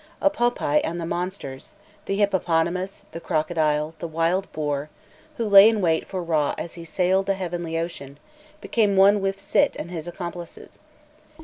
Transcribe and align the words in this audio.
Apopi 0.19 0.83
and 0.83 0.99
the 0.99 1.05
monsters 1.05 1.75
the 2.05 2.15
hippopotamus, 2.15 3.05
the 3.11 3.19
crocodile, 3.19 3.93
the 3.99 4.07
wild 4.07 4.51
boar 4.51 4.89
who 5.37 5.47
lay 5.47 5.69
in 5.69 5.79
wait 5.79 6.07
for 6.07 6.25
Râ 6.25 6.55
as 6.57 6.73
he 6.73 6.83
sailed 6.85 7.27
the 7.27 7.35
heavenly 7.35 7.77
ocean, 7.77 8.17
became 8.61 8.95
one 8.97 9.21
with 9.21 9.37
Sît 9.37 9.75
and 9.75 9.91
his 9.91 10.07
accomplices. 10.07 10.79